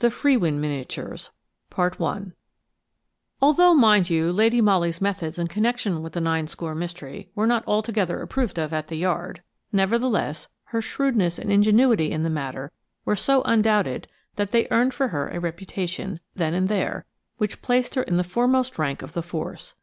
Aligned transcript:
IITHE 0.00 0.10
FREWIN 0.10 0.60
MINIATURES 0.60 1.30
ALTHOUGH, 1.70 2.32
mind 3.76 4.10
you, 4.10 4.32
Lady 4.32 4.60
Molly's 4.60 5.00
methods 5.00 5.38
in 5.38 5.46
connection 5.46 6.02
with 6.02 6.12
the 6.14 6.18
Ninescore 6.20 6.74
mystery 6.76 7.30
were 7.36 7.46
not 7.46 7.62
altogether 7.64 8.18
approved 8.20 8.58
of 8.58 8.72
at 8.72 8.88
the 8.88 8.96
Yard, 8.96 9.44
nevertheless, 9.70 10.48
her 10.64 10.82
shrewdness 10.82 11.38
and 11.38 11.52
ingenuity 11.52 12.10
in 12.10 12.24
the 12.24 12.30
matter 12.30 12.72
were 13.04 13.14
so 13.14 13.42
undoubted 13.42 14.08
that 14.34 14.50
they 14.50 14.66
earned 14.72 14.92
for 14.92 15.06
her 15.14 15.28
a 15.28 15.38
reputation, 15.38 16.18
then 16.34 16.52
and 16.52 16.68
there, 16.68 17.06
which 17.36 17.62
placed 17.62 17.94
her 17.94 18.02
in 18.02 18.16
the 18.16 18.24
foremost 18.24 18.76
rank 18.76 19.02
of 19.02 19.12
the 19.12 19.22
force. 19.22 19.76